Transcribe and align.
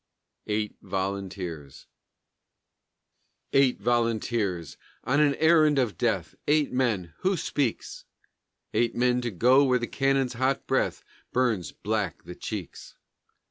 EIGHT 0.47 0.75
VOLUNTEERS 0.81 1.85
Eight 3.53 3.79
volunteers! 3.79 4.75
on 5.03 5.19
an 5.19 5.35
errand 5.35 5.77
of 5.77 5.95
death! 5.95 6.33
Eight 6.47 6.73
men! 6.73 7.13
Who 7.19 7.37
speaks? 7.37 8.05
Eight 8.73 8.95
men 8.95 9.21
to 9.21 9.29
go 9.29 9.63
where 9.63 9.77
the 9.77 9.85
cannon's 9.85 10.33
hot 10.33 10.65
breath 10.65 11.03
Burns 11.31 11.71
black 11.71 12.23
the 12.23 12.33
cheeks. 12.33 12.95